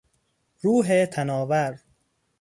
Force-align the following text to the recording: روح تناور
روح 0.61 1.05
تناور 1.05 1.79